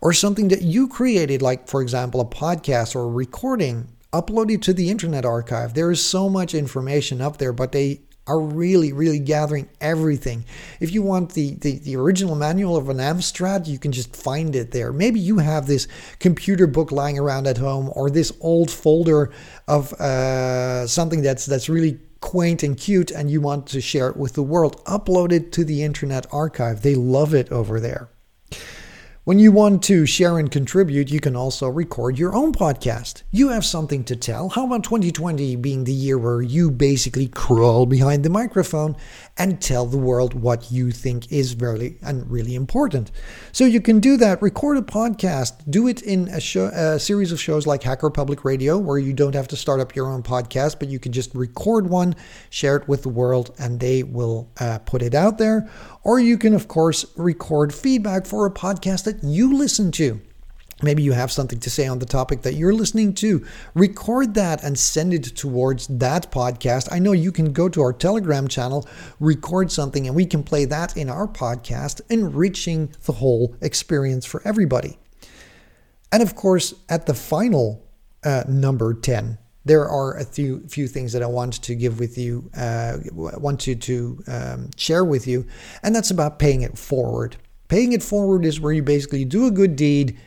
[0.00, 4.62] or something that you created, like for example a podcast or a recording upload it
[4.62, 5.74] to the Internet Archive.
[5.74, 10.44] There is so much information up there, but they are really, really gathering everything.
[10.78, 14.54] If you want the, the, the, original manual of an Amstrad, you can just find
[14.54, 14.92] it there.
[14.92, 15.88] Maybe you have this
[16.20, 19.32] computer book lying around at home or this old folder
[19.66, 24.16] of uh, something that's that's really quaint and cute and you want to share it
[24.16, 24.82] with the world.
[24.84, 26.82] Upload it to the Internet Archive.
[26.82, 28.08] They love it over there.
[29.24, 33.22] When you want to share and contribute, you can also record your own podcast.
[33.30, 34.48] You have something to tell.
[34.48, 38.96] How about 2020 being the year where you basically crawl behind the microphone
[39.38, 43.10] and tell the world what you think is really and really important.
[43.50, 44.42] So you can do that.
[44.42, 45.70] Record a podcast.
[45.70, 49.12] Do it in a, show, a series of shows like Hacker Public Radio, where you
[49.12, 52.14] don't have to start up your own podcast, but you can just record one,
[52.50, 55.70] share it with the world, and they will uh, put it out there.
[56.02, 60.20] Or you can, of course, record feedback for a podcast that you listen to.
[60.82, 63.46] Maybe you have something to say on the topic that you're listening to.
[63.74, 66.88] Record that and send it towards that podcast.
[66.90, 68.88] I know you can go to our Telegram channel,
[69.20, 74.42] record something, and we can play that in our podcast, enriching the whole experience for
[74.44, 74.98] everybody.
[76.10, 77.86] And of course, at the final
[78.24, 82.18] uh, number 10, there are a few few things that I want to give with
[82.18, 85.46] you, uh, want to to um, share with you,
[85.84, 87.36] and that's about paying it forward.
[87.72, 90.18] Paying it forward is where you basically do a good deed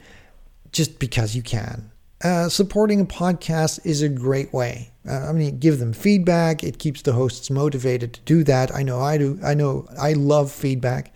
[0.71, 1.91] just because you can.
[2.23, 4.89] Uh, supporting a podcast is a great way.
[5.07, 6.63] Uh, I mean, give them feedback.
[6.63, 8.73] It keeps the hosts motivated to do that.
[8.73, 9.39] I know I do.
[9.43, 11.13] I know I love feedback.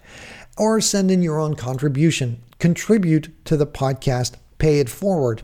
[0.56, 2.44] Or send in your own contribution.
[2.60, 4.36] Contribute to the podcast.
[4.60, 5.42] Pay it forward.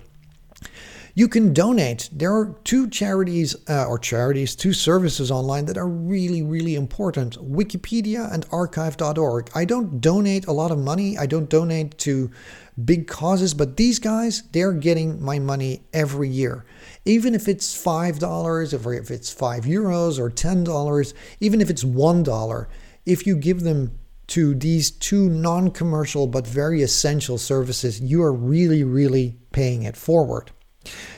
[1.17, 2.09] You can donate.
[2.11, 7.37] There are two charities, uh, or charities, two services online that are really, really important
[7.37, 9.49] Wikipedia and archive.org.
[9.55, 12.31] I don't donate a lot of money, I don't donate to
[12.83, 16.65] big causes, but these guys, they're getting my money every year.
[17.05, 22.67] Even if it's $5, or if it's 5 euros or $10, even if it's $1,
[23.05, 23.97] if you give them
[24.27, 29.95] to these two non commercial but very essential services, you are really, really paying it
[29.95, 30.51] forward.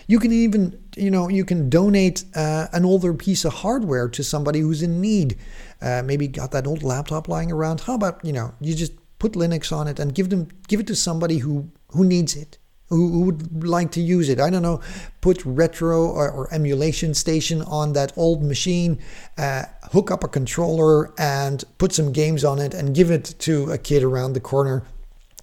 [0.08, 4.24] You can even, you know, you can donate uh, an older piece of hardware to
[4.24, 5.38] somebody who's in need.
[5.82, 7.82] Uh, maybe got that old laptop lying around.
[7.82, 10.88] How about, you know, you just put Linux on it and give them, give it
[10.88, 12.58] to somebody who who needs it,
[12.90, 14.40] who, who would like to use it.
[14.40, 14.82] I don't know,
[15.22, 19.00] put retro or, or emulation station on that old machine,
[19.38, 23.72] uh, hook up a controller and put some games on it and give it to
[23.72, 24.84] a kid around the corner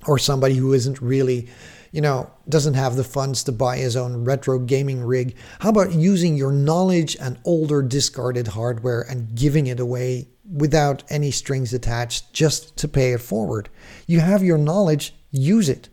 [0.07, 1.49] or somebody who isn't really
[1.95, 5.37] you know, doesn't have the funds to buy his own retro gaming rig.
[5.61, 11.31] How about using your knowledge and older discarded hardware and giving it away without any
[11.31, 13.69] strings attached just to pay it forward?
[14.09, 15.89] You have your knowledge, use it.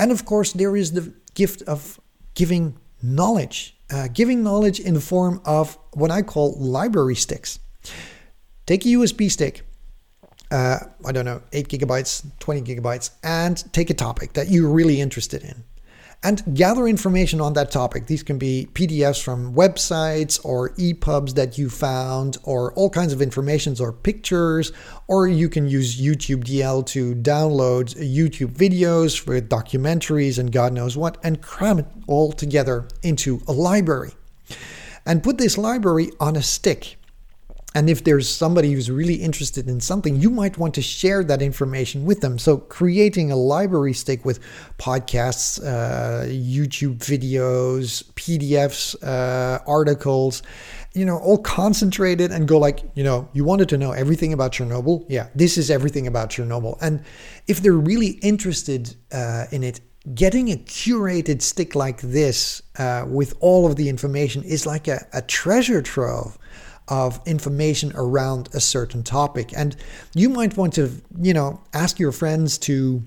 [0.00, 2.00] And of course, there is the gift of
[2.34, 7.60] giving knowledge, uh, giving knowledge in the form of what I call library sticks.
[8.66, 9.62] Take a USB stick,
[10.50, 15.00] uh, I don't know, 8 gigabytes, 20 gigabytes, and take a topic that you're really
[15.00, 15.64] interested in.
[16.24, 18.06] and gather information on that topic.
[18.06, 23.22] These can be PDFs from websites or EPUBs that you found, or all kinds of
[23.22, 24.72] informations or pictures,
[25.06, 30.96] or you can use YouTube DL to download YouTube videos with documentaries and God knows
[30.96, 34.10] what, and cram it all together into a library.
[35.06, 36.96] And put this library on a stick.
[37.74, 41.42] And if there's somebody who's really interested in something, you might want to share that
[41.42, 42.38] information with them.
[42.38, 44.40] So, creating a library stick with
[44.78, 50.42] podcasts, uh, YouTube videos, PDFs, uh, articles,
[50.94, 54.52] you know, all concentrated and go like, you know, you wanted to know everything about
[54.52, 55.04] Chernobyl?
[55.08, 56.78] Yeah, this is everything about Chernobyl.
[56.80, 57.04] And
[57.46, 59.80] if they're really interested uh, in it,
[60.14, 65.06] getting a curated stick like this uh, with all of the information is like a,
[65.12, 66.38] a treasure trove
[66.88, 69.52] of information around a certain topic.
[69.56, 69.76] And
[70.14, 73.02] you might want to, you know, ask your friends to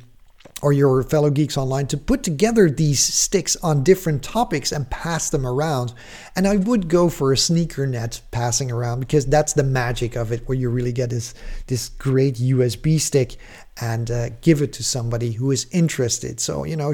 [0.62, 5.30] or your fellow geeks online to put together these sticks on different topics and pass
[5.30, 5.94] them around.
[6.36, 10.32] And I would go for a sneaker net passing around because that's the magic of
[10.32, 11.34] it, where you really get this
[11.68, 13.38] this great USB stick
[13.82, 16.40] and uh, give it to somebody who is interested.
[16.40, 16.94] So, you know,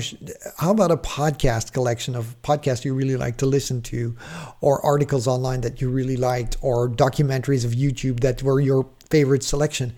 [0.57, 4.15] how about a podcast collection of podcasts you really like to listen to,
[4.61, 9.43] or articles online that you really liked, or documentaries of YouTube that were your favorite
[9.43, 9.93] selection?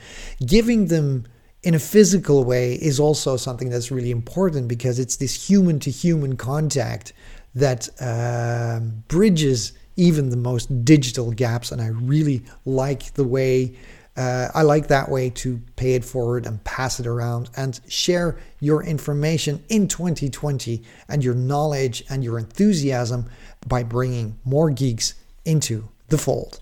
[0.46, 1.26] Giving them
[1.62, 5.92] in a physical way is also something that's really important because it's this human to
[5.92, 7.14] human contact
[7.54, 11.72] that uh, bridges even the most digital gaps.
[11.72, 13.76] And I really like the way
[14.18, 18.38] uh, I like that way to pay it forward and pass it around and share
[18.60, 23.30] your information in 2020 and your knowledge and your enthusiasm
[23.68, 25.14] by bringing more geeks
[25.46, 26.60] into the fold.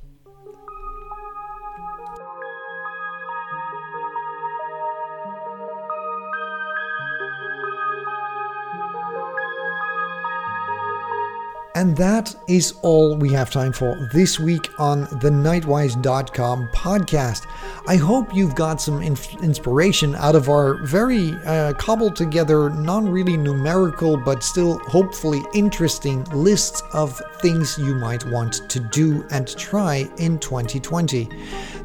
[11.77, 17.45] And that is all we have time for this week on the Knightwise.com podcast.
[17.87, 23.07] I hope you've got some inf- inspiration out of our very uh, cobbled together, non
[23.07, 29.55] really numerical, but still hopefully interesting lists of things you might want to do and
[29.55, 31.29] try in 2020.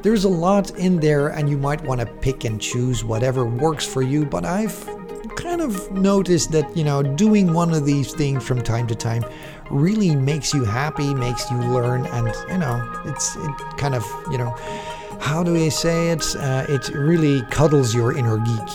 [0.01, 3.87] There's a lot in there, and you might want to pick and choose whatever works
[3.87, 5.02] for you, but I've
[5.37, 9.25] kind of noticed that, you know, doing one of these things from time to time
[9.71, 14.39] really makes you happy, makes you learn, and you know, it's it kind of you
[14.39, 14.55] know,
[15.23, 16.25] how do I say it?
[16.37, 18.69] Uh, it really cuddles your inner geek.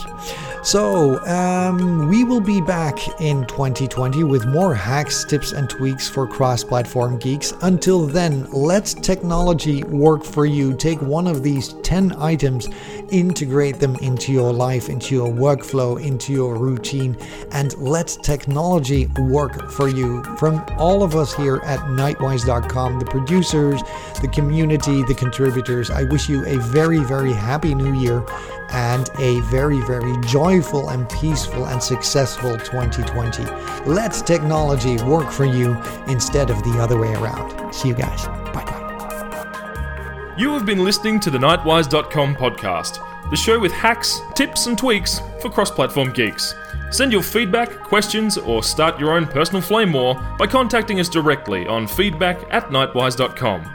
[0.62, 6.26] So, um, we will be back in 2020 with more hacks, tips, and tweaks for
[6.26, 7.54] cross platform geeks.
[7.62, 10.74] Until then, let technology work for you.
[10.74, 12.68] Take one of these 10 items,
[13.10, 17.16] integrate them into your life, into your workflow, into your routine,
[17.52, 20.24] and let technology work for you.
[20.38, 23.80] From all of us here at knightwise.com, the producers,
[24.20, 28.24] the community, the contributors, I wish you a very, very happy new year
[28.70, 33.44] and a very, very joyful and peaceful and successful 2020.
[33.90, 37.72] Let technology work for you instead of the other way around.
[37.72, 38.26] See you guys.
[38.26, 40.34] Bye bye.
[40.38, 45.20] You have been listening to the Knightwise.com podcast, the show with hacks, tips, and tweaks
[45.40, 46.54] for cross platform geeks.
[46.90, 51.66] Send your feedback, questions, or start your own personal flame war by contacting us directly
[51.66, 53.68] on feedback at knightwise.com.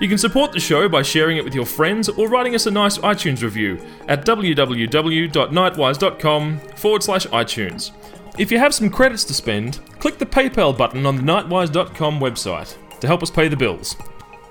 [0.00, 2.70] You can support the show by sharing it with your friends or writing us a
[2.70, 7.90] nice iTunes review at www.knightwise.com forward slash iTunes.
[8.38, 12.76] If you have some credits to spend, click the PayPal button on the knightwise.com website
[13.00, 13.96] to help us pay the bills.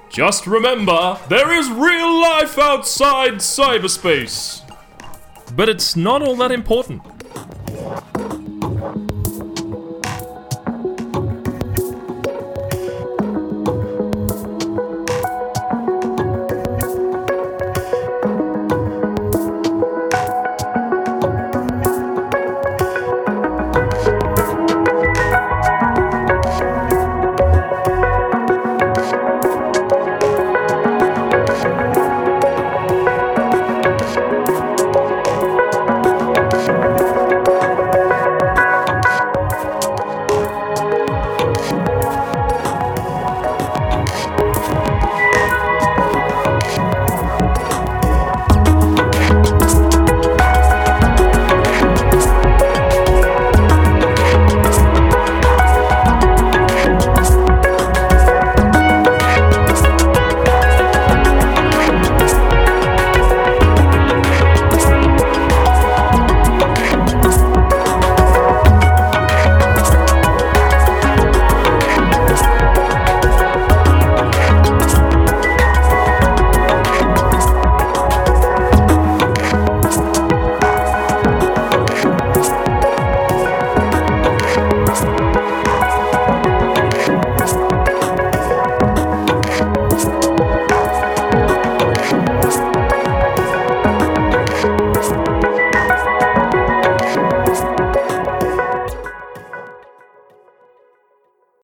[0.10, 4.64] Just remember, there is real life outside cyberspace!
[5.56, 7.02] But it's not all that important.